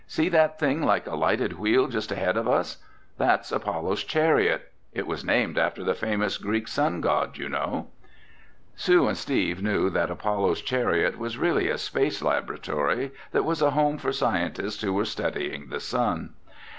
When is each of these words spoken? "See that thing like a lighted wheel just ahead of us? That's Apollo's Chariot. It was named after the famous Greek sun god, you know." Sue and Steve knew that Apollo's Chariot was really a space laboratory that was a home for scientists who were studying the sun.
"See 0.07 0.29
that 0.29 0.57
thing 0.57 0.81
like 0.81 1.05
a 1.05 1.13
lighted 1.15 1.59
wheel 1.59 1.85
just 1.87 2.11
ahead 2.11 2.35
of 2.35 2.47
us? 2.47 2.77
That's 3.19 3.51
Apollo's 3.51 4.03
Chariot. 4.03 4.71
It 4.91 5.05
was 5.05 5.23
named 5.23 5.59
after 5.59 5.83
the 5.83 5.93
famous 5.93 6.39
Greek 6.39 6.67
sun 6.67 7.01
god, 7.01 7.37
you 7.37 7.47
know." 7.47 7.89
Sue 8.75 9.07
and 9.07 9.15
Steve 9.15 9.61
knew 9.61 9.91
that 9.91 10.09
Apollo's 10.09 10.63
Chariot 10.63 11.19
was 11.19 11.37
really 11.37 11.69
a 11.69 11.77
space 11.77 12.23
laboratory 12.23 13.11
that 13.31 13.45
was 13.45 13.61
a 13.61 13.69
home 13.69 13.99
for 13.99 14.11
scientists 14.11 14.81
who 14.81 14.91
were 14.95 15.05
studying 15.05 15.69
the 15.69 15.79
sun. 15.79 16.33